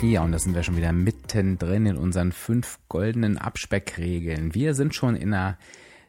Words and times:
Ja, 0.00 0.22
und 0.22 0.30
da 0.30 0.38
sind 0.38 0.54
wir 0.54 0.62
schon 0.62 0.76
wieder 0.76 0.92
mittendrin 0.92 1.86
in 1.86 1.96
unseren 1.96 2.30
fünf 2.30 2.78
goldenen 2.88 3.36
Abspeckregeln. 3.36 4.54
Wir 4.54 4.74
sind 4.74 4.94
schon 4.94 5.16
in 5.16 5.32
der 5.32 5.58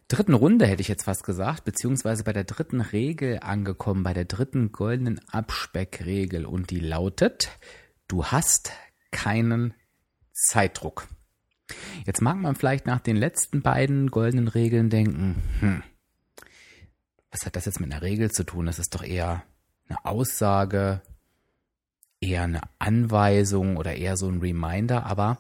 dritten 0.08 0.36
Runde, 0.36 0.68
hätte 0.68 0.82
ich 0.82 0.88
jetzt 0.88 1.06
fast 1.06 1.24
gesagt, 1.24 1.66
beziehungsweise 1.66 2.24
bei 2.24 2.32
der 2.32 2.44
dritten 2.44 2.82
Regel 2.82 3.40
angekommen, 3.42 4.04
bei 4.04 4.14
der 4.14 4.26
dritten 4.26 4.72
goldenen 4.72 5.20
Abspeckregel. 5.32 6.46
Und 6.46 6.70
die 6.70 6.80
lautet, 6.80 7.50
du 8.08 8.26
hast 8.26 8.72
keinen 9.12 9.74
Zeitdruck. 10.34 11.08
Jetzt 12.06 12.22
mag 12.22 12.38
man 12.38 12.56
vielleicht 12.56 12.86
nach 12.86 13.00
den 13.00 13.16
letzten 13.16 13.62
beiden 13.64 14.12
goldenen 14.12 14.48
Regeln 14.48 14.90
denken, 14.90 15.42
hm, 15.60 15.84
was 17.32 17.46
hat 17.46 17.56
das 17.56 17.66
jetzt 17.66 17.80
mit 17.80 17.92
einer 17.92 18.02
Regel 18.02 18.32
zu 18.32 18.44
tun? 18.44 18.68
Das 18.68 18.80
ist 18.80 18.94
doch 18.94 19.04
eher 19.04 19.44
eine 19.88 20.06
Aussage, 20.06 21.02
eher 22.22 22.44
eine 22.44 22.62
Anweisung 22.80 23.78
oder 23.78 23.96
eher 23.96 24.18
so 24.18 24.28
ein 24.28 24.40
Reminder, 24.40 25.06
aber 25.06 25.40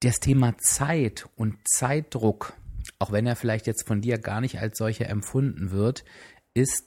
das 0.00 0.18
Thema 0.20 0.56
Zeit 0.58 1.28
und 1.36 1.56
Zeitdruck, 1.68 2.54
auch 2.98 3.12
wenn 3.12 3.26
er 3.26 3.36
vielleicht 3.36 3.66
jetzt 3.66 3.86
von 3.86 4.00
dir 4.00 4.18
gar 4.18 4.40
nicht 4.40 4.58
als 4.58 4.78
solcher 4.78 5.08
empfunden 5.08 5.70
wird, 5.70 6.04
ist 6.54 6.84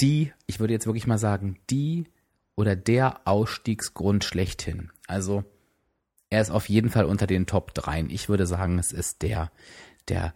die, 0.00 0.32
ich 0.46 0.60
würde 0.60 0.74
jetzt 0.74 0.86
wirklich 0.86 1.06
mal 1.06 1.18
sagen, 1.18 1.58
die 1.70 2.04
oder 2.54 2.76
der 2.76 3.26
Ausstiegsgrund 3.26 4.24
schlechthin. 4.24 4.90
Also 5.06 5.44
er 6.30 6.42
ist 6.42 6.50
auf 6.50 6.68
jeden 6.68 6.90
Fall 6.90 7.06
unter 7.06 7.26
den 7.26 7.46
Top 7.46 7.72
3. 7.74 8.06
Ich 8.08 8.28
würde 8.28 8.46
sagen, 8.46 8.78
es 8.78 8.92
ist 8.92 9.22
der, 9.22 9.50
der 10.08 10.34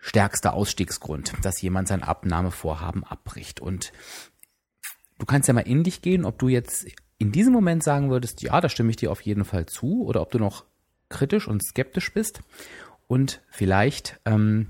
stärkste 0.00 0.52
Ausstiegsgrund, 0.52 1.32
dass 1.42 1.60
jemand 1.60 1.88
sein 1.88 2.02
Abnahmevorhaben 2.02 3.04
abbricht. 3.04 3.60
Und 3.60 3.92
du 5.18 5.26
kannst 5.26 5.48
ja 5.48 5.54
mal 5.54 5.60
in 5.60 5.84
dich 5.84 6.02
gehen, 6.02 6.24
ob 6.24 6.38
du 6.38 6.48
jetzt 6.48 6.86
in 7.18 7.32
diesem 7.32 7.52
Moment 7.52 7.82
sagen 7.82 8.10
würdest, 8.10 8.42
ja, 8.42 8.60
da 8.60 8.68
stimme 8.68 8.90
ich 8.90 8.96
dir 8.96 9.10
auf 9.10 9.20
jeden 9.20 9.44
Fall 9.44 9.66
zu, 9.66 10.04
oder 10.04 10.22
ob 10.22 10.30
du 10.30 10.38
noch 10.38 10.64
kritisch 11.08 11.48
und 11.48 11.62
skeptisch 11.62 12.12
bist. 12.12 12.40
Und 13.06 13.42
vielleicht, 13.50 14.20
ähm, 14.24 14.68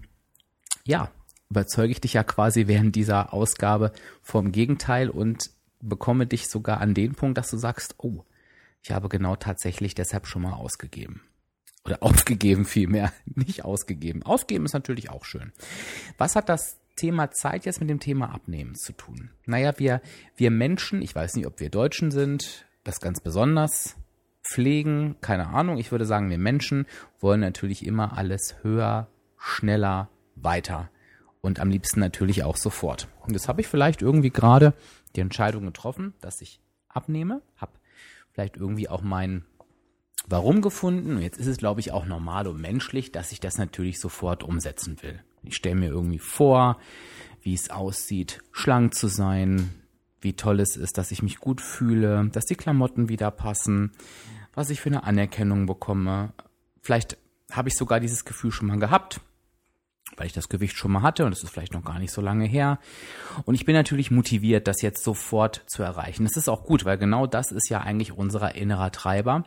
ja, 0.85 1.11
überzeuge 1.51 1.93
ich 1.93 2.01
dich 2.01 2.15
ja 2.15 2.25
quasi 2.25 2.67
während 2.67 2.97
dieser 2.97 3.33
Ausgabe 3.33 3.93
vom 4.23 4.53
Gegenteil 4.53 5.11
und 5.11 5.51
bekomme 5.81 6.27
dich 6.27 6.49
sogar 6.49 6.81
an 6.81 6.95
den 6.95 7.15
Punkt, 7.15 7.39
dass 7.39 7.51
du 7.51 7.57
sagst, 7.57 7.97
oh, 7.99 8.25
ich 8.83 8.93
habe 8.93 9.09
genau 9.09 9.37
tatsächlich 9.37 9.95
deshalb 9.95 10.27
schon 10.27 10.43
mal 10.43 10.55
ausgegeben. 10.55 11.23
Oder 11.85 11.99
aufgegeben 12.03 12.65
vielmehr, 12.65 13.13
nicht 13.27 13.65
ausgegeben. 13.65 14.23
Ausgeben 14.23 14.65
ist 14.65 14.73
natürlich 14.73 15.11
auch 15.11 15.25
schön. 15.25 15.53
Was 16.17 16.37
hat 16.37 16.49
das 16.49 16.79
Thema 16.99 17.31
Zeit 17.31 17.65
jetzt 17.65 17.81
mit 17.81 17.89
dem 17.89 18.01
Thema 18.01 18.35
Abnehmen 18.35 18.75
zu 18.75 18.93
tun? 18.93 19.31
Naja, 19.47 19.79
wir, 19.79 20.03
wir 20.37 20.51
Menschen, 20.51 21.01
ich 21.01 21.15
weiß 21.15 21.35
nicht, 21.37 21.47
ob 21.47 21.61
wir 21.61 21.71
Deutschen 21.71 22.11
sind, 22.11 22.67
das 22.85 23.01
ganz 23.01 23.21
besonders, 23.21 23.97
pflegen, 24.53 25.17
keine 25.20 25.48
Ahnung, 25.48 25.79
ich 25.79 25.91
würde 25.91 26.05
sagen, 26.05 26.31
wir 26.31 26.39
Menschen 26.39 26.87
wollen 27.20 27.41
natürlich 27.41 27.87
immer 27.87 28.17
alles 28.17 28.57
höher, 28.63 29.08
schneller, 29.37 30.08
weiter 30.35 30.91
und 31.41 31.61
am 31.61 31.70
liebsten 31.70 32.01
natürlich 32.01 32.45
auch 32.45 32.57
sofort. 32.57 33.08
Und 33.27 33.35
das 33.35 33.48
habe 33.48 33.61
ich 33.61 33.69
vielleicht 33.69 34.03
irgendwie 34.03 34.31
gerade 34.31 34.75
die 35.17 35.20
Entscheidung 35.20 35.64
getroffen, 35.64 36.14
dass 36.20 36.41
ich 36.41 36.61
abnehme, 36.89 37.42
habe 37.57 37.73
vielleicht 38.33 38.57
irgendwie 38.57 38.89
auch 38.89 39.03
mein 39.03 39.45
Warum 40.27 40.61
gefunden. 40.61 41.17
Und 41.17 41.23
jetzt 41.23 41.39
ist 41.39 41.47
es, 41.47 41.57
glaube 41.57 41.81
ich, 41.81 41.92
auch 41.92 42.05
normal 42.05 42.47
und 42.47 42.61
menschlich, 42.61 43.13
dass 43.13 43.33
ich 43.33 43.41
das 43.41 43.57
natürlich 43.57 43.98
sofort 43.98 44.42
umsetzen 44.42 45.03
will. 45.03 45.23
Ich 45.43 45.57
stelle 45.57 45.77
mir 45.77 45.89
irgendwie 45.89 46.19
vor, 46.19 46.79
wie 47.43 47.55
es 47.55 47.71
aussieht, 47.71 48.41
schlank 48.53 48.95
zu 48.95 49.09
sein, 49.09 49.71
wie 50.21 50.35
toll 50.35 50.61
es 50.61 50.77
ist, 50.77 50.99
dass 50.99 51.11
ich 51.11 51.23
mich 51.23 51.39
gut 51.39 51.61
fühle, 51.61 52.29
dass 52.33 52.45
die 52.45 52.57
Klamotten 52.57 53.09
wieder 53.09 53.31
passen, 53.31 53.93
was 54.55 54.71
ich 54.71 54.81
für 54.81 54.91
eine 54.91 55.05
Anerkennung 55.05 55.67
bekomme. 55.67 56.33
Vielleicht 56.83 57.17
habe 57.51 57.69
ich 57.69 57.77
sogar 57.77 58.01
dieses 58.01 58.25
Gefühl 58.25 58.51
schon 58.51 58.67
mal 58.67 58.79
gehabt, 58.79 59.21
weil 60.17 60.27
ich 60.27 60.33
das 60.33 60.49
Gewicht 60.49 60.77
schon 60.77 60.91
mal 60.91 61.03
hatte 61.03 61.25
und 61.25 61.33
es 61.33 61.43
ist 61.43 61.51
vielleicht 61.51 61.75
noch 61.75 61.85
gar 61.85 61.99
nicht 61.99 62.13
so 62.13 62.20
lange 62.20 62.45
her. 62.45 62.79
Und 63.45 63.55
ich 63.55 63.65
bin 63.65 63.75
natürlich 63.75 64.11
motiviert, 64.11 64.67
das 64.67 64.83
jetzt 64.83 65.05
sofort 65.05 65.65
zu 65.69 65.83
erreichen. 65.83 66.25
Das 66.25 66.37
ist 66.37 66.49
auch 66.49 66.65
gut, 66.65 66.85
weil 66.85 66.99
genau 66.99 67.27
das 67.27 67.53
ist 67.53 67.69
ja 67.69 67.81
eigentlich 67.81 68.13
unser 68.13 68.55
innerer 68.55 68.91
Treiber, 68.91 69.45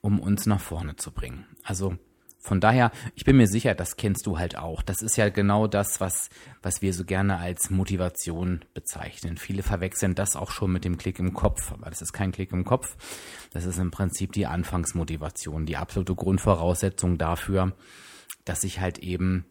um 0.00 0.20
uns 0.20 0.46
nach 0.46 0.60
vorne 0.60 0.96
zu 0.96 1.10
bringen. 1.10 1.44
Also 1.64 1.98
von 2.46 2.60
daher, 2.60 2.92
ich 3.16 3.24
bin 3.24 3.36
mir 3.36 3.48
sicher, 3.48 3.74
das 3.74 3.96
kennst 3.96 4.24
du 4.24 4.38
halt 4.38 4.56
auch. 4.56 4.82
Das 4.82 5.02
ist 5.02 5.16
ja 5.16 5.30
genau 5.30 5.66
das, 5.66 6.00
was, 6.00 6.30
was 6.62 6.80
wir 6.80 6.94
so 6.94 7.04
gerne 7.04 7.38
als 7.38 7.70
Motivation 7.70 8.64
bezeichnen. 8.72 9.36
Viele 9.36 9.64
verwechseln 9.64 10.14
das 10.14 10.36
auch 10.36 10.52
schon 10.52 10.70
mit 10.70 10.84
dem 10.84 10.96
Klick 10.96 11.18
im 11.18 11.34
Kopf, 11.34 11.72
aber 11.72 11.90
das 11.90 12.02
ist 12.02 12.12
kein 12.12 12.30
Klick 12.30 12.52
im 12.52 12.64
Kopf. 12.64 12.96
Das 13.52 13.64
ist 13.64 13.80
im 13.80 13.90
Prinzip 13.90 14.30
die 14.30 14.46
Anfangsmotivation, 14.46 15.66
die 15.66 15.76
absolute 15.76 16.14
Grundvoraussetzung 16.14 17.18
dafür, 17.18 17.72
dass 18.44 18.62
ich 18.62 18.78
halt 18.78 18.98
eben 18.98 19.44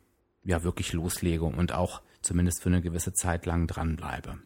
ja 0.45 0.63
wirklich 0.63 0.94
loslege 0.94 1.44
und 1.44 1.73
auch 1.73 2.01
zumindest 2.22 2.63
für 2.63 2.69
eine 2.69 2.81
gewisse 2.81 3.12
Zeit 3.12 3.45
lang 3.45 3.67
dranbleibe. 3.67 4.38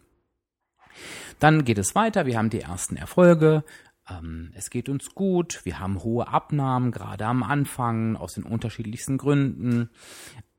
Dann 1.37 1.65
geht 1.65 1.77
es 1.77 1.93
weiter. 1.93 2.25
Wir 2.25 2.39
haben 2.39 2.49
die 2.49 2.61
ersten 2.61 2.95
Erfolge. 2.95 3.63
Ähm, 4.09 4.51
es 4.55 4.69
geht 4.69 4.89
uns 4.89 5.13
gut, 5.15 5.61
wir 5.63 5.79
haben 5.79 6.03
hohe 6.03 6.27
Abnahmen, 6.27 6.91
gerade 6.91 7.25
am 7.25 7.43
Anfang, 7.43 8.15
aus 8.15 8.33
den 8.33 8.43
unterschiedlichsten 8.43 9.17
Gründen. 9.17 9.89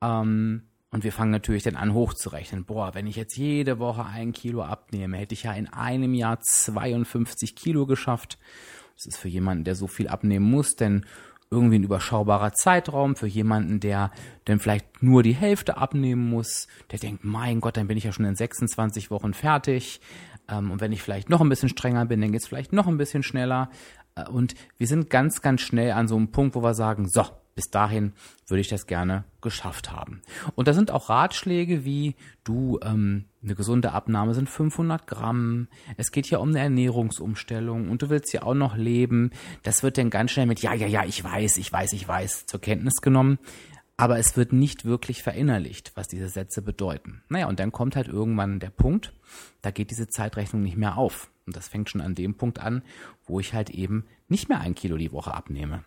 Ähm, 0.01 0.63
und 0.93 1.05
wir 1.05 1.13
fangen 1.13 1.31
natürlich 1.31 1.63
dann 1.63 1.77
an 1.77 1.95
hochzurechnen. 1.95 2.65
Boah, 2.65 2.95
wenn 2.95 3.07
ich 3.07 3.17
jetzt 3.17 3.37
jede 3.37 3.79
Woche 3.79 4.05
ein 4.05 4.33
Kilo 4.33 4.63
abnehme, 4.63 5.19
hätte 5.19 5.35
ich 5.35 5.45
ja 5.45 5.53
in 5.53 5.69
einem 5.69 6.15
Jahr 6.15 6.41
52 6.41 7.55
Kilo 7.55 7.87
geschafft. 7.87 8.39
Das 8.97 9.07
ist 9.07 9.19
für 9.19 9.29
jemanden, 9.29 9.65
der 9.65 9.77
so 9.77 9.87
viel 9.87 10.09
abnehmen 10.09 10.51
muss, 10.51 10.75
denn 10.75 11.07
irgendwie 11.51 11.79
ein 11.79 11.85
überschaubarer 11.85 12.53
Zeitraum 12.53 13.17
für 13.17 13.27
jemanden, 13.27 13.81
der 13.81 14.13
dann 14.45 14.61
vielleicht 14.61 15.03
nur 15.03 15.23
die 15.23 15.35
Hälfte 15.35 15.77
abnehmen 15.77 16.29
muss. 16.29 16.69
Der 16.91 16.99
denkt, 16.99 17.25
mein 17.25 17.61
Gott, 17.61 17.77
dann 17.77 17.89
bin 17.89 17.97
ich 17.97 18.05
ja 18.05 18.13
schon 18.13 18.25
in 18.25 18.37
26 18.37 19.11
Wochen 19.11 19.35
fertig. 19.35 20.01
Ähm, 20.51 20.71
und 20.71 20.81
wenn 20.81 20.93
ich 20.93 21.03
vielleicht 21.03 21.31
noch 21.31 21.41
ein 21.41 21.49
bisschen 21.49 21.69
strenger 21.69 22.07
bin, 22.07 22.21
dann 22.21 22.33
geht 22.33 22.43
es 22.43 22.49
vielleicht 22.49 22.73
noch 22.73 22.87
ein 22.87 22.99
bisschen 22.99 23.23
schneller. 23.23 23.71
Äh, 24.15 24.29
und 24.29 24.55
wir 24.79 24.87
sind 24.87 25.11
ganz, 25.11 25.43
ganz 25.43 25.61
schnell 25.61 25.93
an 25.93 26.09
so 26.09 26.17
einem 26.17 26.31
Punkt, 26.31 26.55
wo 26.55 26.63
wir 26.63 26.75
sagen, 26.75 27.09
so, 27.09 27.25
bis 27.55 27.71
dahin 27.71 28.13
würde 28.47 28.61
ich 28.61 28.69
das 28.69 28.87
gerne 28.87 29.25
geschafft 29.43 29.93
haben. 29.93 30.23
Und 30.55 30.69
da 30.69 30.73
sind 30.73 30.91
auch 30.91 31.11
Ratschläge 31.11 31.85
wie, 31.85 32.15
du, 32.45 32.79
ähm, 32.83 33.27
eine 33.43 33.55
gesunde 33.55 33.93
Abnahme 33.93 34.35
sind 34.35 34.49
500 34.49 35.07
Gramm, 35.07 35.69
es 35.97 36.11
geht 36.11 36.27
hier 36.27 36.41
um 36.41 36.51
eine 36.51 36.61
Ernährungsumstellung 36.61 37.91
und 37.91 38.03
du 38.03 38.09
willst 38.09 38.33
ja 38.33 38.43
auch 38.43 38.55
noch 38.55 38.77
leben. 38.77 39.31
Das 39.63 39.83
wird 39.83 39.99
dann 39.99 40.11
ganz 40.11 40.31
schnell 40.31 40.47
mit, 40.47 40.61
ja, 40.61 40.75
ja, 40.75 40.87
ja, 40.87 41.05
ich 41.05 41.23
weiß, 41.23 41.59
ich 41.59 41.73
weiß, 41.73 41.93
ich 41.93 42.07
weiß, 42.07 42.47
zur 42.47 42.61
Kenntnis 42.61 43.01
genommen 43.03 43.39
aber 44.01 44.19
es 44.19 44.35
wird 44.35 44.55
nicht 44.55 44.87
wirklich 44.87 45.23
verinnerlicht, 45.23 45.93
was 45.95 46.09
diese 46.09 46.31
Sätze 46.31 46.63
bedeuten. 46.63 47.23
Naja, 47.29 47.49
und 47.49 47.61
dann 47.61 47.71
kommt 47.71 47.97
halt 47.97 48.09
irgendwann 48.09 48.59
der 48.59 48.71
Punkt, 48.71 49.13
da 49.61 49.71
geht 49.71 49.91
diese 49.91 50.09
Zeitrechnung 50.09 50.63
nicht 50.63 50.79
mehr 50.79 50.97
auf. 50.97 51.31
Und 51.45 51.55
das 51.55 51.69
fängt 51.69 51.91
schon 51.91 52.01
an 52.01 52.15
dem 52.15 52.35
Punkt 52.35 52.61
an, 52.61 52.83
wo 53.27 53.41
ich 53.41 53.53
halt 53.53 53.69
eben 53.69 54.07
nicht 54.27 54.49
mehr 54.49 54.59
ein 54.61 54.75
Kilo 54.75 54.97
die 54.97 55.13
Woche 55.13 55.35
abnehme, 55.35 55.85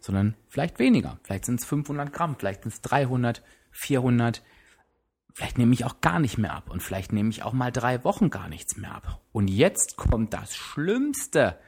sondern 0.00 0.36
vielleicht 0.46 0.78
weniger. 0.78 1.18
Vielleicht 1.24 1.44
sind 1.44 1.58
es 1.58 1.66
500 1.66 2.12
Gramm, 2.12 2.36
vielleicht 2.38 2.62
sind 2.62 2.72
es 2.72 2.82
300, 2.82 3.42
400. 3.72 4.44
Vielleicht 5.34 5.58
nehme 5.58 5.74
ich 5.74 5.84
auch 5.84 6.00
gar 6.00 6.20
nicht 6.20 6.38
mehr 6.38 6.54
ab 6.54 6.70
und 6.70 6.84
vielleicht 6.84 7.12
nehme 7.12 7.30
ich 7.30 7.42
auch 7.42 7.52
mal 7.52 7.72
drei 7.72 8.04
Wochen 8.04 8.30
gar 8.30 8.48
nichts 8.48 8.76
mehr 8.76 8.94
ab. 8.94 9.20
Und 9.32 9.48
jetzt 9.48 9.96
kommt 9.96 10.32
das 10.34 10.54
Schlimmste, 10.54 11.58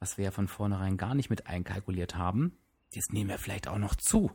was 0.00 0.16
wir 0.16 0.24
ja 0.24 0.30
von 0.30 0.48
vornherein 0.48 0.96
gar 0.96 1.14
nicht 1.14 1.28
mit 1.28 1.46
einkalkuliert 1.46 2.16
haben. 2.16 2.56
Jetzt 2.90 3.12
nehmen 3.12 3.28
wir 3.28 3.38
vielleicht 3.38 3.68
auch 3.68 3.78
noch 3.78 3.96
zu 3.96 4.30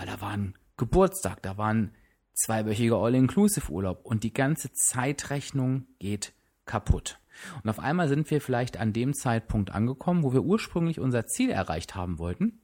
weil 0.00 0.06
da 0.06 0.22
war 0.22 0.30
ein 0.30 0.54
Geburtstag, 0.78 1.42
da 1.42 1.58
war 1.58 1.74
ein 1.74 1.94
zweiwöchiger 2.32 2.96
All-Inclusive-Urlaub 2.96 4.00
und 4.02 4.24
die 4.24 4.32
ganze 4.32 4.72
Zeitrechnung 4.72 5.88
geht 5.98 6.32
kaputt. 6.64 7.18
Und 7.62 7.68
auf 7.68 7.78
einmal 7.78 8.08
sind 8.08 8.30
wir 8.30 8.40
vielleicht 8.40 8.78
an 8.78 8.94
dem 8.94 9.12
Zeitpunkt 9.12 9.72
angekommen, 9.72 10.22
wo 10.22 10.32
wir 10.32 10.42
ursprünglich 10.42 11.00
unser 11.00 11.26
Ziel 11.26 11.50
erreicht 11.50 11.94
haben 11.94 12.18
wollten 12.18 12.62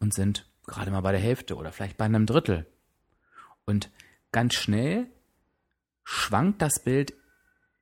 und 0.00 0.14
sind 0.14 0.50
gerade 0.66 0.90
mal 0.90 1.02
bei 1.02 1.12
der 1.12 1.20
Hälfte 1.20 1.54
oder 1.56 1.70
vielleicht 1.70 1.98
bei 1.98 2.06
einem 2.06 2.24
Drittel. 2.24 2.66
Und 3.66 3.90
ganz 4.32 4.54
schnell 4.54 5.06
schwankt 6.02 6.62
das 6.62 6.82
Bild 6.82 7.12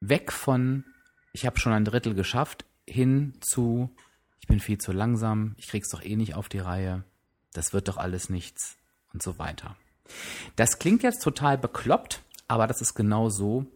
weg 0.01 0.33
von, 0.33 0.85
ich 1.33 1.47
habe 1.47 1.61
schon 1.61 1.73
ein 1.73 1.85
Drittel 1.85 2.15
geschafft, 2.15 2.65
hin 2.85 3.35
zu, 3.41 3.95
ich 4.41 4.49
bin 4.49 4.59
viel 4.59 4.79
zu 4.79 4.91
langsam, 4.91 5.55
ich 5.57 5.69
krieg's 5.69 5.91
doch 5.91 6.03
eh 6.03 6.17
nicht 6.17 6.35
auf 6.35 6.49
die 6.49 6.59
Reihe, 6.59 7.05
das 7.53 7.73
wird 7.73 7.89
doch 7.89 7.97
alles 7.97 8.29
nichts 8.29 8.77
und 9.13 9.23
so 9.23 9.39
weiter. 9.39 9.77
Das 10.57 10.79
klingt 10.79 11.03
jetzt 11.03 11.23
total 11.23 11.59
bekloppt, 11.59 12.23
aber 12.49 12.67
das 12.67 12.81
ist 12.81 12.95
genau 12.95 13.29
so, 13.29 13.67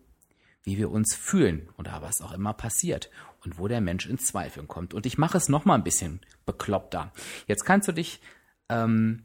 wie 0.63 0.77
wir 0.77 0.91
uns 0.91 1.15
fühlen 1.15 1.69
oder 1.79 2.03
was 2.03 2.21
auch 2.21 2.33
immer 2.33 2.53
passiert 2.53 3.11
und 3.45 3.59
wo 3.59 3.69
der 3.69 3.81
Mensch 3.81 4.07
in 4.07 4.19
Zweifeln 4.19 4.69
kommt. 4.69 4.95
Und 4.95 5.07
ich 5.07 5.19
mache 5.19 5.39
es 5.39 5.49
noch 5.49 5.65
mal 5.65 5.75
ein 5.75 5.85
bisschen 5.85 6.21
bekloppter. 6.47 7.13
Jetzt 7.47 7.65
kannst 7.65 7.89
du 7.89 7.93
dich 7.93 8.21
ähm, 8.69 9.25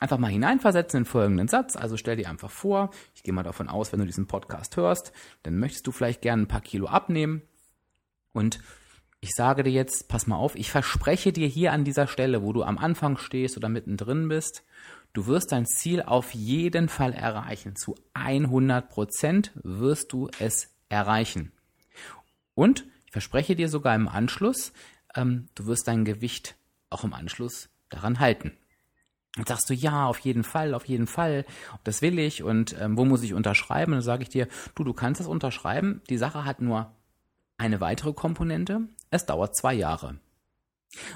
einfach 0.00 0.18
mal 0.18 0.30
hineinversetzen 0.30 1.00
in 1.00 1.04
folgenden 1.04 1.48
Satz. 1.48 1.76
Also 1.76 1.96
stell 1.96 2.16
dir 2.16 2.28
einfach 2.28 2.50
vor, 2.50 2.90
ich 3.14 3.22
gehe 3.22 3.34
mal 3.34 3.42
davon 3.42 3.68
aus, 3.68 3.92
wenn 3.92 4.00
du 4.00 4.06
diesen 4.06 4.26
Podcast 4.26 4.76
hörst, 4.76 5.12
dann 5.42 5.58
möchtest 5.58 5.86
du 5.86 5.92
vielleicht 5.92 6.22
gerne 6.22 6.42
ein 6.42 6.48
paar 6.48 6.60
Kilo 6.60 6.86
abnehmen. 6.86 7.42
Und 8.32 8.60
ich 9.24 9.34
sage 9.34 9.62
dir 9.62 9.70
jetzt, 9.70 10.08
pass 10.08 10.26
mal 10.26 10.36
auf, 10.36 10.54
ich 10.54 10.70
verspreche 10.70 11.32
dir 11.32 11.48
hier 11.48 11.72
an 11.72 11.82
dieser 11.82 12.06
Stelle, 12.06 12.42
wo 12.42 12.52
du 12.52 12.62
am 12.62 12.76
Anfang 12.76 13.16
stehst 13.16 13.56
oder 13.56 13.70
mittendrin 13.70 14.28
bist, 14.28 14.64
du 15.14 15.26
wirst 15.26 15.50
dein 15.50 15.64
Ziel 15.64 16.02
auf 16.02 16.34
jeden 16.34 16.90
Fall 16.90 17.14
erreichen. 17.14 17.74
Zu 17.74 17.94
100 18.12 18.90
Prozent 18.90 19.52
wirst 19.62 20.12
du 20.12 20.28
es 20.40 20.74
erreichen. 20.90 21.52
Und 22.54 22.84
ich 23.06 23.12
verspreche 23.12 23.56
dir 23.56 23.70
sogar 23.70 23.94
im 23.94 24.08
Anschluss, 24.08 24.74
ähm, 25.14 25.48
du 25.54 25.64
wirst 25.64 25.88
dein 25.88 26.04
Gewicht 26.04 26.56
auch 26.90 27.02
im 27.02 27.14
Anschluss 27.14 27.70
daran 27.88 28.20
halten. 28.20 28.52
Und 29.38 29.48
sagst 29.48 29.70
du, 29.70 29.74
ja, 29.74 30.06
auf 30.06 30.18
jeden 30.18 30.44
Fall, 30.44 30.74
auf 30.74 30.84
jeden 30.84 31.06
Fall, 31.06 31.46
das 31.82 32.02
will 32.02 32.18
ich 32.18 32.42
und 32.42 32.76
ähm, 32.78 32.98
wo 32.98 33.06
muss 33.06 33.22
ich 33.22 33.32
unterschreiben? 33.32 33.92
Und 33.92 34.00
dann 34.00 34.02
sage 34.02 34.22
ich 34.22 34.28
dir, 34.28 34.48
du, 34.74 34.84
du 34.84 34.92
kannst 34.92 35.20
das 35.20 35.28
unterschreiben. 35.28 36.02
Die 36.10 36.18
Sache 36.18 36.44
hat 36.44 36.60
nur 36.60 36.92
eine 37.56 37.80
weitere 37.80 38.12
Komponente. 38.12 38.88
Es 39.10 39.26
dauert 39.26 39.56
zwei 39.56 39.74
Jahre. 39.74 40.18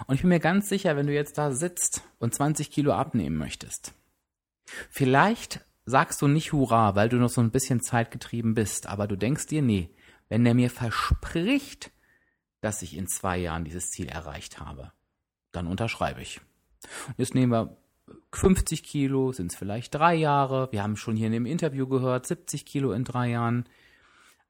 Und 0.06 0.14
ich 0.14 0.22
bin 0.22 0.28
mir 0.28 0.40
ganz 0.40 0.68
sicher, 0.68 0.96
wenn 0.96 1.06
du 1.06 1.14
jetzt 1.14 1.38
da 1.38 1.52
sitzt 1.52 2.02
und 2.18 2.34
20 2.34 2.70
Kilo 2.70 2.92
abnehmen 2.92 3.36
möchtest, 3.36 3.94
vielleicht 4.90 5.64
sagst 5.84 6.20
du 6.20 6.28
nicht 6.28 6.52
Hurra, 6.52 6.94
weil 6.94 7.08
du 7.08 7.16
noch 7.16 7.30
so 7.30 7.40
ein 7.40 7.50
bisschen 7.50 7.80
zeitgetrieben 7.80 8.54
bist, 8.54 8.86
aber 8.86 9.06
du 9.06 9.16
denkst 9.16 9.46
dir, 9.46 9.62
nee, 9.62 9.90
wenn 10.28 10.44
der 10.44 10.54
mir 10.54 10.70
verspricht, 10.70 11.90
dass 12.60 12.82
ich 12.82 12.96
in 12.96 13.08
zwei 13.08 13.38
Jahren 13.38 13.64
dieses 13.64 13.90
Ziel 13.90 14.08
erreicht 14.08 14.60
habe, 14.60 14.92
dann 15.52 15.66
unterschreibe 15.66 16.20
ich. 16.20 16.40
Und 17.06 17.14
jetzt 17.18 17.34
nehmen 17.34 17.52
wir 17.52 17.76
50 18.32 18.82
Kilo, 18.82 19.32
sind 19.32 19.52
es 19.52 19.58
vielleicht 19.58 19.94
drei 19.94 20.14
Jahre. 20.14 20.68
Wir 20.72 20.82
haben 20.82 20.96
schon 20.96 21.16
hier 21.16 21.26
in 21.26 21.32
dem 21.32 21.46
Interview 21.46 21.86
gehört, 21.86 22.26
70 22.26 22.66
Kilo 22.66 22.92
in 22.92 23.04
drei 23.04 23.30
Jahren. 23.30 23.64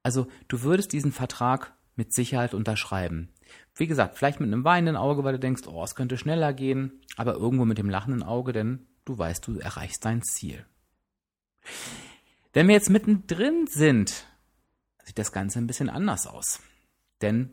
Also 0.02 0.26
du 0.48 0.62
würdest 0.62 0.92
diesen 0.92 1.12
Vertrag 1.12 1.74
mit 1.98 2.14
Sicherheit 2.14 2.54
unterschreiben. 2.54 3.28
Wie 3.74 3.88
gesagt, 3.88 4.16
vielleicht 4.16 4.40
mit 4.40 4.46
einem 4.46 4.64
weinenden 4.64 4.96
Auge, 4.96 5.24
weil 5.24 5.32
du 5.32 5.40
denkst, 5.40 5.66
oh, 5.66 5.82
es 5.82 5.96
könnte 5.96 6.16
schneller 6.16 6.54
gehen, 6.54 7.02
aber 7.16 7.34
irgendwo 7.34 7.64
mit 7.64 7.76
dem 7.76 7.90
lachenden 7.90 8.22
Auge, 8.22 8.52
denn 8.52 8.86
du 9.04 9.18
weißt, 9.18 9.46
du 9.46 9.58
erreichst 9.58 10.04
dein 10.04 10.22
Ziel. 10.22 10.64
Wenn 12.52 12.68
wir 12.68 12.74
jetzt 12.74 12.88
mittendrin 12.88 13.66
sind, 13.66 14.26
sieht 15.04 15.18
das 15.18 15.32
Ganze 15.32 15.58
ein 15.58 15.66
bisschen 15.66 15.90
anders 15.90 16.26
aus. 16.26 16.60
Denn 17.20 17.50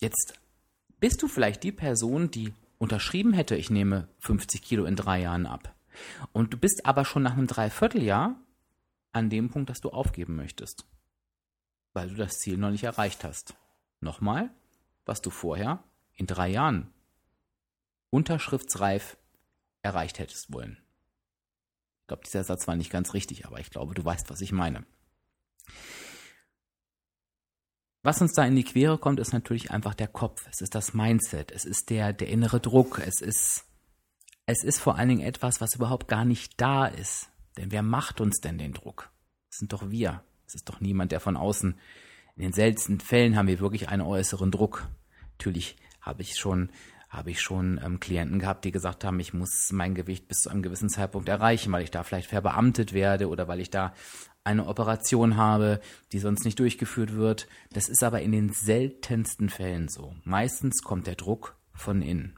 jetzt 0.00 0.34
bist 1.00 1.22
du 1.22 1.28
vielleicht 1.28 1.62
die 1.62 1.72
Person, 1.72 2.30
die 2.30 2.52
unterschrieben 2.78 3.32
hätte, 3.32 3.56
ich 3.56 3.70
nehme 3.70 4.08
50 4.20 4.62
Kilo 4.62 4.84
in 4.84 4.94
drei 4.96 5.22
Jahren 5.22 5.46
ab. 5.46 5.74
Und 6.32 6.52
du 6.52 6.58
bist 6.58 6.84
aber 6.84 7.04
schon 7.04 7.22
nach 7.22 7.32
einem 7.32 7.46
Dreivierteljahr 7.46 8.36
an 9.12 9.30
dem 9.30 9.48
Punkt, 9.48 9.70
dass 9.70 9.80
du 9.80 9.88
aufgeben 9.90 10.36
möchtest. 10.36 10.84
Weil 11.94 12.10
du 12.10 12.16
das 12.16 12.38
Ziel 12.38 12.58
noch 12.58 12.70
nicht 12.70 12.84
erreicht 12.84 13.24
hast. 13.24 13.54
Nochmal, 14.00 14.50
was 15.06 15.22
du 15.22 15.30
vorher 15.30 15.82
in 16.14 16.26
drei 16.26 16.48
Jahren 16.48 16.92
unterschriftsreif 18.10 19.16
erreicht 19.82 20.18
hättest 20.18 20.52
wollen. 20.52 20.78
Ich 22.02 22.08
glaube, 22.08 22.22
dieser 22.24 22.44
Satz 22.44 22.68
war 22.68 22.76
nicht 22.76 22.90
ganz 22.90 23.14
richtig, 23.14 23.46
aber 23.46 23.60
ich 23.60 23.70
glaube, 23.70 23.94
du 23.94 24.04
weißt, 24.04 24.28
was 24.28 24.42
ich 24.42 24.52
meine. 24.52 24.84
Was 28.02 28.20
uns 28.20 28.34
da 28.34 28.44
in 28.44 28.54
die 28.54 28.64
Quere 28.64 28.98
kommt, 28.98 29.18
ist 29.18 29.32
natürlich 29.32 29.70
einfach 29.70 29.94
der 29.94 30.08
Kopf. 30.08 30.46
Es 30.52 30.60
ist 30.60 30.74
das 30.74 30.92
Mindset. 30.92 31.50
Es 31.50 31.64
ist 31.64 31.88
der, 31.88 32.12
der 32.12 32.28
innere 32.28 32.60
Druck. 32.60 32.98
Es 32.98 33.22
ist, 33.22 33.64
es 34.44 34.62
ist 34.62 34.78
vor 34.78 34.96
allen 34.96 35.08
Dingen 35.08 35.26
etwas, 35.26 35.62
was 35.62 35.74
überhaupt 35.74 36.06
gar 36.06 36.26
nicht 36.26 36.60
da 36.60 36.86
ist. 36.86 37.30
Denn 37.56 37.72
wer 37.72 37.82
macht 37.82 38.20
uns 38.20 38.40
denn 38.40 38.58
den 38.58 38.74
Druck? 38.74 39.10
Das 39.48 39.60
sind 39.60 39.72
doch 39.72 39.90
wir. 39.90 40.22
Es 40.46 40.54
ist 40.54 40.68
doch 40.68 40.80
niemand, 40.80 41.12
der 41.12 41.20
von 41.20 41.36
außen. 41.36 41.74
In 42.36 42.42
den 42.42 42.52
seltensten 42.52 43.00
Fällen 43.00 43.36
haben 43.36 43.48
wir 43.48 43.60
wirklich 43.60 43.88
einen 43.88 44.02
äußeren 44.02 44.50
Druck. 44.50 44.88
Natürlich 45.38 45.76
habe 46.00 46.22
ich 46.22 46.36
schon 46.36 46.70
habe 47.14 47.30
ich 47.30 47.40
schon 47.40 47.80
ähm, 47.84 48.00
Klienten 48.00 48.40
gehabt, 48.40 48.64
die 48.64 48.72
gesagt 48.72 49.04
haben, 49.04 49.20
ich 49.20 49.32
muss 49.32 49.70
mein 49.70 49.94
Gewicht 49.94 50.26
bis 50.26 50.38
zu 50.38 50.50
einem 50.50 50.62
gewissen 50.62 50.88
Zeitpunkt 50.88 51.28
erreichen, 51.28 51.72
weil 51.72 51.84
ich 51.84 51.92
da 51.92 52.02
vielleicht 52.02 52.28
verbeamtet 52.28 52.92
werde 52.92 53.28
oder 53.28 53.46
weil 53.46 53.60
ich 53.60 53.70
da 53.70 53.94
eine 54.42 54.66
Operation 54.66 55.36
habe, 55.36 55.80
die 56.12 56.18
sonst 56.18 56.44
nicht 56.44 56.58
durchgeführt 56.58 57.14
wird. 57.14 57.46
Das 57.72 57.88
ist 57.88 58.02
aber 58.02 58.20
in 58.20 58.32
den 58.32 58.52
seltensten 58.52 59.48
Fällen 59.48 59.88
so. 59.88 60.14
Meistens 60.24 60.82
kommt 60.82 61.06
der 61.06 61.14
Druck 61.14 61.56
von 61.72 62.02
innen. 62.02 62.36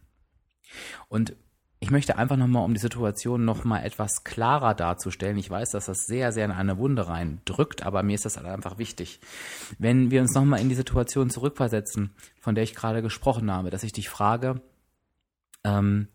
Und 1.09 1.37
ich 1.79 1.91
möchte 1.91 2.17
einfach 2.17 2.37
nochmal, 2.37 2.65
um 2.65 2.73
die 2.73 2.81
Situation 2.81 3.45
nochmal 3.45 3.85
etwas 3.85 4.25
klarer 4.25 4.75
darzustellen. 4.75 5.37
Ich 5.37 5.51
weiß, 5.51 5.71
dass 5.71 5.87
das 5.87 6.07
sehr, 6.07 6.33
sehr 6.33 6.47
in 6.47 6.51
eine 6.51 6.79
Wunde 6.79 7.07
rein 7.07 7.41
drückt, 7.45 7.85
aber 7.85 8.03
mir 8.03 8.15
ist 8.15 8.25
das 8.25 8.37
halt 8.37 8.47
einfach 8.47 8.79
wichtig. 8.79 9.21
Wenn 9.79 10.11
wir 10.11 10.23
uns 10.23 10.35
nochmal 10.35 10.61
in 10.61 10.71
die 10.71 10.75
Situation 10.75 11.29
zurückversetzen, 11.29 12.15
von 12.41 12.55
der 12.55 12.65
ich 12.65 12.75
gerade 12.75 13.03
gesprochen 13.03 13.51
habe, 13.51 13.71
dass 13.71 13.83
ich 13.83 13.93
dich 13.93 14.09
frage, 14.09 14.63
ähm, 15.65 16.09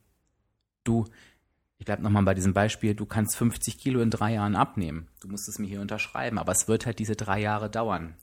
du, 0.83 1.05
ich 1.77 1.85
bleibe 1.85 2.01
nochmal 2.01 2.23
bei 2.23 2.33
diesem 2.33 2.53
Beispiel, 2.53 2.95
du 2.95 3.05
kannst 3.05 3.35
50 3.35 3.77
Kilo 3.77 4.01
in 4.01 4.09
drei 4.09 4.33
Jahren 4.33 4.55
abnehmen. 4.55 5.09
Du 5.21 5.27
musst 5.27 5.47
es 5.47 5.59
mir 5.59 5.67
hier 5.67 5.81
unterschreiben, 5.81 6.39
aber 6.39 6.53
es 6.53 6.67
wird 6.67 6.87
halt 6.87 6.97
diese 6.97 7.15
drei 7.15 7.39
Jahre 7.39 7.69
dauern. 7.69 8.15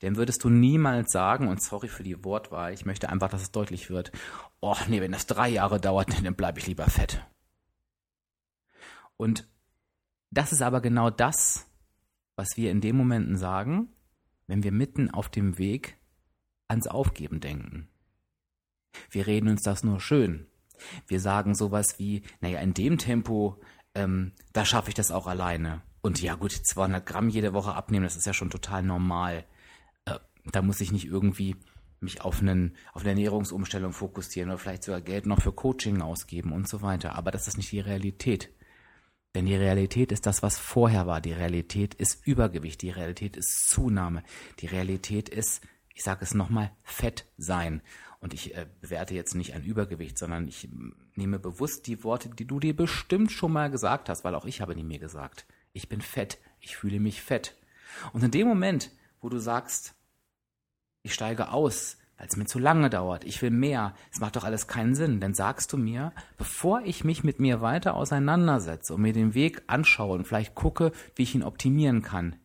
Dann 0.00 0.16
würdest 0.16 0.44
du 0.44 0.50
niemals 0.50 1.12
sagen, 1.12 1.48
und 1.48 1.62
sorry 1.62 1.88
für 1.88 2.02
die 2.02 2.24
Wortwahl, 2.24 2.72
ich 2.72 2.84
möchte 2.84 3.08
einfach, 3.08 3.28
dass 3.28 3.42
es 3.42 3.52
deutlich 3.52 3.90
wird, 3.90 4.12
oh 4.60 4.76
nee, 4.88 5.00
wenn 5.00 5.12
das 5.12 5.26
drei 5.26 5.48
Jahre 5.48 5.80
dauert, 5.80 6.08
dann 6.24 6.34
bleibe 6.34 6.58
ich 6.58 6.66
lieber 6.66 6.86
fett. 6.86 7.24
Und 9.16 9.46
das 10.30 10.52
ist 10.52 10.62
aber 10.62 10.80
genau 10.80 11.10
das, 11.10 11.66
was 12.36 12.56
wir 12.56 12.70
in 12.70 12.80
den 12.80 12.96
Momenten 12.96 13.36
sagen, 13.36 13.88
wenn 14.46 14.62
wir 14.62 14.72
mitten 14.72 15.10
auf 15.10 15.28
dem 15.28 15.58
Weg 15.58 15.98
ans 16.68 16.86
Aufgeben 16.86 17.40
denken. 17.40 17.88
Wir 19.10 19.26
reden 19.26 19.48
uns 19.48 19.62
das 19.62 19.84
nur 19.84 20.00
schön. 20.00 20.46
Wir 21.06 21.20
sagen 21.20 21.54
sowas 21.54 21.98
wie, 21.98 22.22
naja, 22.40 22.60
in 22.60 22.74
dem 22.74 22.98
Tempo, 22.98 23.60
ähm, 23.94 24.32
da 24.52 24.64
schaffe 24.64 24.88
ich 24.88 24.94
das 24.94 25.10
auch 25.10 25.26
alleine. 25.26 25.82
Und 26.00 26.20
ja 26.20 26.34
gut, 26.34 26.52
200 26.52 27.04
Gramm 27.06 27.28
jede 27.28 27.52
Woche 27.52 27.74
abnehmen, 27.74 28.04
das 28.04 28.16
ist 28.16 28.26
ja 28.26 28.34
schon 28.34 28.50
total 28.50 28.82
normal. 28.82 29.44
Da 30.44 30.62
muss 30.62 30.80
ich 30.80 30.92
nicht 30.92 31.06
irgendwie 31.06 31.56
mich 32.00 32.20
auf, 32.20 32.40
einen, 32.40 32.76
auf 32.92 33.02
eine 33.02 33.10
Ernährungsumstellung 33.10 33.92
fokussieren 33.92 34.50
oder 34.50 34.58
vielleicht 34.58 34.84
sogar 34.84 35.00
Geld 35.00 35.26
noch 35.26 35.40
für 35.40 35.52
Coaching 35.52 36.02
ausgeben 36.02 36.52
und 36.52 36.68
so 36.68 36.82
weiter. 36.82 37.14
Aber 37.14 37.30
das 37.30 37.46
ist 37.46 37.56
nicht 37.56 37.70
die 37.72 37.80
Realität. 37.80 38.50
Denn 39.34 39.46
die 39.46 39.54
Realität 39.54 40.12
ist 40.12 40.26
das, 40.26 40.42
was 40.42 40.58
vorher 40.58 41.06
war. 41.06 41.20
Die 41.20 41.32
Realität 41.32 41.94
ist 41.94 42.26
Übergewicht. 42.26 42.82
Die 42.82 42.90
Realität 42.90 43.36
ist 43.36 43.68
Zunahme. 43.68 44.22
Die 44.60 44.66
Realität 44.66 45.28
ist, 45.28 45.62
ich 45.94 46.02
sage 46.02 46.24
es 46.24 46.34
nochmal, 46.34 46.72
Fett 46.82 47.26
sein. 47.38 47.82
Und 48.20 48.34
ich 48.34 48.54
äh, 48.54 48.66
bewerte 48.80 49.14
jetzt 49.14 49.34
nicht 49.34 49.54
ein 49.54 49.64
Übergewicht, 49.64 50.18
sondern 50.18 50.46
ich 50.46 50.68
nehme 51.14 51.38
bewusst 51.38 51.86
die 51.86 52.04
Worte, 52.04 52.28
die 52.28 52.46
du 52.46 52.60
dir 52.60 52.76
bestimmt 52.76 53.32
schon 53.32 53.52
mal 53.52 53.70
gesagt 53.70 54.08
hast, 54.08 54.22
weil 54.22 54.34
auch 54.34 54.44
ich 54.44 54.60
habe 54.60 54.74
die 54.74 54.84
mir 54.84 54.98
gesagt. 54.98 55.46
Ich 55.72 55.88
bin 55.88 56.00
fett, 56.00 56.38
ich 56.60 56.76
fühle 56.76 57.00
mich 57.00 57.22
fett. 57.22 57.56
Und 58.12 58.22
in 58.22 58.30
dem 58.30 58.46
Moment, 58.46 58.90
wo 59.20 59.28
du 59.28 59.38
sagst, 59.38 59.94
ich 61.02 61.14
steige 61.14 61.50
aus, 61.50 61.98
weil 62.16 62.28
es 62.28 62.36
mir 62.36 62.46
zu 62.46 62.58
lange 62.58 62.88
dauert, 62.90 63.24
ich 63.24 63.42
will 63.42 63.50
mehr, 63.50 63.94
es 64.12 64.20
macht 64.20 64.36
doch 64.36 64.44
alles 64.44 64.66
keinen 64.66 64.94
Sinn, 64.94 65.20
dann 65.20 65.34
sagst 65.34 65.72
du 65.72 65.76
mir, 65.76 66.12
bevor 66.38 66.82
ich 66.82 67.04
mich 67.04 67.24
mit 67.24 67.40
mir 67.40 67.60
weiter 67.60 67.94
auseinandersetze 67.94 68.94
und 68.94 69.02
mir 69.02 69.12
den 69.12 69.34
Weg 69.34 69.62
anschaue 69.66 70.14
und 70.14 70.26
vielleicht 70.26 70.54
gucke, 70.54 70.92
wie 71.16 71.22
ich 71.24 71.34
ihn 71.34 71.42
optimieren 71.42 72.02
kann, 72.02 72.36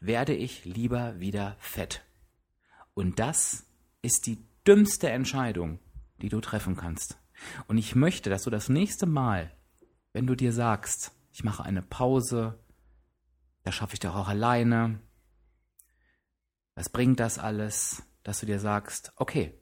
werde 0.00 0.34
ich 0.34 0.64
lieber 0.64 1.20
wieder 1.20 1.56
fett. 1.58 2.02
Und 2.94 3.18
das 3.18 3.66
ist 4.00 4.26
die 4.26 4.38
dümmste 4.66 5.10
Entscheidung, 5.10 5.80
die 6.22 6.28
du 6.28 6.40
treffen 6.40 6.76
kannst. 6.76 7.18
Und 7.68 7.76
ich 7.76 7.94
möchte, 7.94 8.30
dass 8.30 8.44
du 8.44 8.50
das 8.50 8.68
nächste 8.68 9.04
Mal, 9.06 9.52
wenn 10.12 10.26
du 10.26 10.34
dir 10.34 10.52
sagst, 10.52 11.12
ich 11.32 11.44
mache 11.44 11.62
eine 11.62 11.82
Pause, 11.82 12.58
das 13.64 13.74
schaffe 13.74 13.94
ich 13.94 14.00
doch 14.00 14.16
auch 14.16 14.28
alleine, 14.28 15.00
was 16.76 16.90
bringt 16.90 17.18
das 17.18 17.38
alles, 17.40 18.04
dass 18.22 18.40
du 18.40 18.46
dir 18.46 18.60
sagst, 18.60 19.12
okay, 19.16 19.54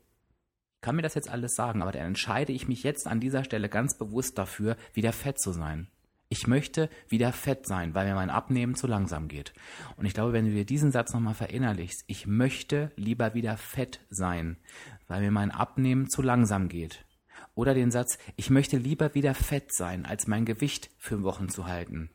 ich 0.75 0.81
kann 0.83 0.97
mir 0.97 1.03
das 1.03 1.15
jetzt 1.15 1.31
alles 1.31 1.55
sagen, 1.55 1.81
aber 1.81 1.93
dann 1.93 2.03
entscheide 2.03 2.53
ich 2.53 2.69
mich 2.69 2.83
jetzt 2.83 3.07
an 3.07 3.21
dieser 3.21 3.45
Stelle 3.45 3.71
ganz 3.71 3.97
bewusst 3.97 4.37
dafür, 4.37 4.77
wieder 4.93 5.13
fett 5.15 5.41
zu 5.41 5.53
sein. 5.53 5.89
Ich 6.29 6.47
möchte 6.47 6.91
wieder 7.09 7.33
fett 7.33 7.67
sein, 7.67 7.95
weil 7.95 8.07
mir 8.07 8.15
mein 8.15 8.29
Abnehmen 8.29 8.75
zu 8.75 8.87
langsam 8.87 9.29
geht. 9.29 9.55
Und 9.97 10.05
ich 10.05 10.15
glaube, 10.15 10.33
wenn 10.33 10.47
du 10.47 10.51
dir 10.51 10.67
diesen 10.67 10.91
Satz 10.91 11.15
nochmal 11.15 11.35
verinnerlichst, 11.35 12.05
ich 12.07 12.27
möchte 12.27 12.91
lieber 12.97 13.35
wieder 13.35 13.57
fett 13.57 14.01
sein, 14.11 14.59
weil 15.07 15.21
mir 15.21 15.31
mein 15.31 15.53
Abnehmen 15.53 16.11
zu 16.11 16.21
langsam 16.21 16.69
geht. 16.69 17.07
Oder 17.55 17.73
den 17.73 17.93
Satz, 17.93 18.19
ich 18.37 18.51
möchte 18.51 18.77
lieber 18.77 19.15
wieder 19.15 19.35
fett 19.35 19.73
sein, 19.73 20.05
als 20.05 20.27
mein 20.27 20.45
Gewicht 20.45 20.91
für 20.99 21.23
Wochen 21.23 21.49
zu 21.49 21.67
halten. 21.67 22.11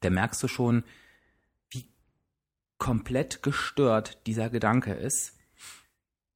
Da 0.00 0.10
merkst 0.10 0.42
du 0.42 0.48
schon, 0.48 0.84
komplett 2.78 3.42
gestört 3.42 4.26
dieser 4.26 4.50
Gedanke 4.50 4.92
ist, 4.92 5.36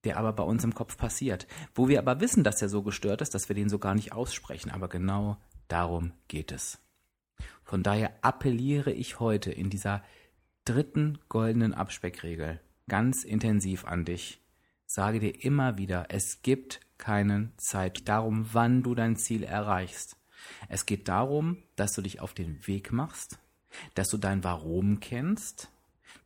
der 0.05 0.17
aber 0.17 0.33
bei 0.33 0.43
uns 0.43 0.65
im 0.65 0.75
Kopf 0.75 0.97
passiert. 0.97 1.47
Wo 1.75 1.89
wir 1.89 1.99
aber 1.99 2.21
wissen, 2.21 2.45
dass 2.45 2.63
er 2.63 2.69
so 2.69 2.83
gestört 2.83 3.21
ist, 3.21 3.35
dass 3.35 3.49
wir 3.49 3.57
den 3.57 3.69
so 3.69 3.79
gar 3.79 3.95
nicht 3.95 4.13
aussprechen. 4.13 4.71
Aber 4.71 4.89
genau 4.89 5.37
darum 5.67 6.13
geht 6.29 6.53
es. 6.53 6.79
Von 7.63 7.83
daher 7.83 8.13
appelliere 8.23 8.93
ich 8.93 9.21
heute 9.21 9.53
in 9.53 9.71
dieser 9.71 10.03
dritten 10.65 11.19
goldenen 11.29 11.75
Abspeckregel 11.75 12.61
ganz 12.89 13.25
intensiv 13.25 13.85
an 13.85 14.05
dich. 14.05 14.41
Sage 14.87 15.21
dir 15.21 15.45
immer 15.45 15.77
wieder, 15.77 16.07
es 16.09 16.41
gibt 16.43 16.81
keinen 16.97 17.53
Zeit 17.59 18.09
darum, 18.09 18.49
wann 18.53 18.83
du 18.83 18.95
dein 18.95 19.17
Ziel 19.17 19.43
erreichst. 19.43 20.17
Es 20.69 20.87
geht 20.87 21.09
darum, 21.09 21.59
dass 21.77 21.93
du 21.93 22.03
dich 22.03 22.21
auf 22.21 22.33
den 22.33 22.67
Weg 22.67 22.93
machst, 22.93 23.39
dass 23.95 24.09
du 24.09 24.17
dein 24.17 24.45
Warum 24.45 25.01
kennst, 25.01 25.71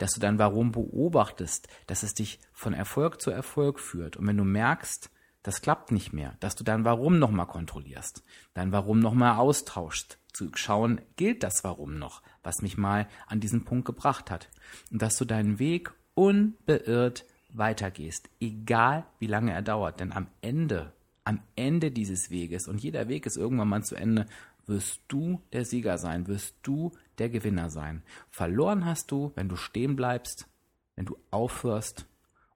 dass 0.03 0.15
du 0.15 0.19
dein 0.19 0.41
Warum 0.41 0.73
beobachtest, 0.73 1.69
dass 1.87 2.03
es 2.03 2.13
dich 2.13 2.41
von 2.53 2.75
Erfolg 2.75 3.23
zu 3.23 3.31
Erfolg 3.31 3.79
führt. 3.79 4.17
Und 4.17 4.27
wenn 4.27 4.37
du 4.37 4.43
merkst, 4.43 5.11
das 5.45 5.63
klappt 5.63 5.93
nicht 5.93 6.13
mehr, 6.13 6.37
dass 6.41 6.57
du 6.57 6.65
dein 6.65 6.85
Warum 6.85 7.21
nochmal 7.21 7.47
kontrollierst, 7.47 8.25
dein 8.53 8.73
Warum 8.73 8.99
nochmal 8.99 9.39
austauschst, 9.39 10.19
zu 10.33 10.49
schauen, 10.55 11.01
gilt 11.15 11.45
das 11.45 11.63
Warum 11.63 12.01
noch, 12.01 12.21
was 12.43 12.63
mich 12.63 12.77
mal 12.77 13.07
an 13.29 13.39
diesen 13.39 13.65
Punkt 13.65 13.85
gebracht 13.85 14.29
hat. 14.29 14.49
Und 14.91 15.03
dass 15.03 15.17
du 15.17 15.25
deinen 15.25 15.61
Weg 15.61 15.93
unbeirrt 16.15 17.25
weitergehst, 17.51 18.29
egal 18.41 19.05
wie 19.21 19.29
lange 19.29 19.53
er 19.53 19.63
dauert. 19.63 20.01
Denn 20.01 20.11
am 20.11 20.27
Ende, 20.41 20.93
am 21.23 21.39
Ende 21.55 21.93
dieses 21.93 22.29
Weges, 22.29 22.67
und 22.67 22.83
jeder 22.83 23.07
Weg 23.07 23.25
ist 23.25 23.37
irgendwann 23.37 23.69
mal 23.69 23.85
zu 23.85 23.95
Ende, 23.95 24.27
wirst 24.67 25.01
du 25.07 25.41
der 25.53 25.65
Sieger 25.65 25.97
sein, 25.99 26.27
wirst 26.27 26.57
du 26.65 26.91
der 27.19 27.29
Gewinner 27.29 27.71
sein. 27.71 28.03
Verloren 28.31 28.85
hast 28.85 29.11
du, 29.11 29.33
wenn 29.35 29.49
du 29.49 29.57
stehen 29.57 29.97
bleibst, 29.97 30.49
wenn 30.97 31.07
du 31.07 31.19
aufhörst 31.31 32.07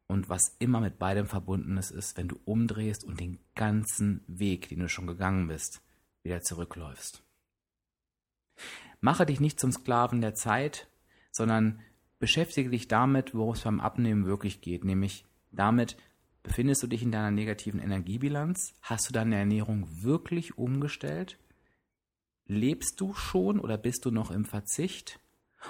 und 0.06 0.28
was 0.28 0.54
immer 0.58 0.80
mit 0.80 0.98
beidem 0.98 1.26
verbunden 1.26 1.76
ist, 1.76 1.90
ist, 1.90 2.16
wenn 2.16 2.28
du 2.28 2.38
umdrehst 2.44 3.04
und 3.04 3.20
den 3.20 3.38
ganzen 3.54 4.22
Weg, 4.26 4.68
den 4.68 4.80
du 4.80 4.88
schon 4.88 5.06
gegangen 5.06 5.48
bist, 5.48 5.82
wieder 6.22 6.42
zurückläufst. 6.42 7.22
Mache 9.00 9.26
dich 9.26 9.40
nicht 9.40 9.60
zum 9.60 9.72
Sklaven 9.72 10.20
der 10.20 10.34
Zeit, 10.34 10.88
sondern 11.30 11.80
beschäftige 12.18 12.70
dich 12.70 12.88
damit, 12.88 13.34
worum 13.34 13.54
es 13.54 13.62
beim 13.62 13.80
Abnehmen 13.80 14.26
wirklich 14.26 14.60
geht, 14.60 14.84
nämlich 14.84 15.24
damit, 15.50 15.96
befindest 16.42 16.82
du 16.82 16.86
dich 16.86 17.02
in 17.02 17.12
deiner 17.12 17.30
negativen 17.30 17.80
Energiebilanz? 17.80 18.74
Hast 18.80 19.08
du 19.08 19.12
deine 19.12 19.36
Ernährung 19.36 19.86
wirklich 20.02 20.56
umgestellt? 20.56 21.38
Lebst 22.46 23.00
du 23.00 23.14
schon 23.14 23.58
oder 23.58 23.76
bist 23.76 24.04
du 24.04 24.10
noch 24.10 24.30
im 24.30 24.44
Verzicht? 24.44 25.18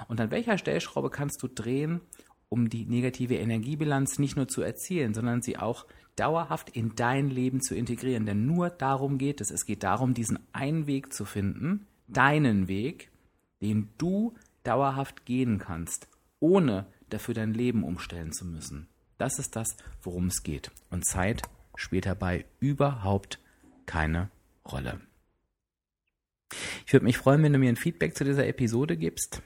Und 0.08 0.20
an 0.20 0.30
welcher 0.30 0.58
Stellschraube 0.58 1.10
kannst 1.10 1.42
du 1.42 1.48
drehen, 1.48 2.00
um 2.48 2.68
die 2.68 2.84
negative 2.84 3.36
Energiebilanz 3.36 4.18
nicht 4.18 4.36
nur 4.36 4.48
zu 4.48 4.62
erzielen, 4.62 5.14
sondern 5.14 5.42
sie 5.42 5.56
auch 5.56 5.86
dauerhaft 6.16 6.70
in 6.70 6.94
dein 6.94 7.30
Leben 7.30 7.62
zu 7.62 7.74
integrieren? 7.74 8.26
Denn 8.26 8.46
nur 8.46 8.68
darum 8.68 9.18
geht 9.18 9.40
es. 9.40 9.50
Es 9.50 9.64
geht 9.64 9.82
darum, 9.82 10.12
diesen 10.12 10.38
einen 10.52 10.86
Weg 10.86 11.12
zu 11.12 11.24
finden, 11.24 11.86
deinen 12.08 12.68
Weg, 12.68 13.10
den 13.62 13.88
du 13.96 14.34
dauerhaft 14.62 15.24
gehen 15.24 15.58
kannst, 15.58 16.08
ohne 16.40 16.86
dafür 17.08 17.34
dein 17.34 17.54
Leben 17.54 17.84
umstellen 17.84 18.32
zu 18.32 18.44
müssen. 18.44 18.88
Das 19.16 19.38
ist 19.38 19.56
das, 19.56 19.76
worum 20.02 20.26
es 20.26 20.42
geht. 20.42 20.70
Und 20.90 21.06
Zeit 21.06 21.42
spielt 21.74 22.04
dabei 22.06 22.44
überhaupt 22.60 23.38
keine 23.86 24.30
Rolle. 24.70 25.00
Ich 26.86 26.92
würde 26.92 27.04
mich 27.04 27.18
freuen, 27.18 27.42
wenn 27.42 27.52
du 27.52 27.58
mir 27.58 27.68
ein 27.68 27.76
Feedback 27.76 28.16
zu 28.16 28.22
dieser 28.22 28.46
Episode 28.46 28.96
gibst. 28.96 29.42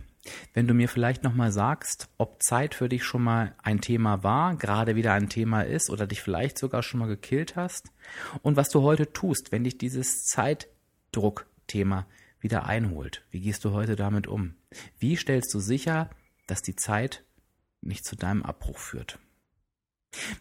Wenn 0.52 0.68
du 0.68 0.74
mir 0.74 0.90
vielleicht 0.90 1.24
nochmal 1.24 1.50
sagst, 1.50 2.10
ob 2.18 2.42
Zeit 2.42 2.74
für 2.74 2.90
dich 2.90 3.02
schon 3.02 3.22
mal 3.22 3.54
ein 3.62 3.80
Thema 3.80 4.22
war, 4.22 4.56
gerade 4.56 4.94
wieder 4.94 5.14
ein 5.14 5.30
Thema 5.30 5.62
ist 5.62 5.88
oder 5.88 6.06
dich 6.06 6.20
vielleicht 6.20 6.58
sogar 6.58 6.82
schon 6.82 7.00
mal 7.00 7.06
gekillt 7.06 7.56
hast 7.56 7.88
und 8.42 8.58
was 8.58 8.68
du 8.68 8.82
heute 8.82 9.14
tust, 9.14 9.52
wenn 9.52 9.64
dich 9.64 9.78
dieses 9.78 10.24
Zeitdruckthema 10.24 12.06
wieder 12.40 12.66
einholt. 12.66 13.24
Wie 13.30 13.40
gehst 13.40 13.64
du 13.64 13.72
heute 13.72 13.96
damit 13.96 14.26
um? 14.26 14.56
Wie 14.98 15.16
stellst 15.16 15.54
du 15.54 15.60
sicher, 15.60 16.10
dass 16.46 16.60
die 16.60 16.76
Zeit 16.76 17.24
nicht 17.80 18.04
zu 18.04 18.16
deinem 18.16 18.42
Abbruch 18.42 18.76
führt? 18.76 19.18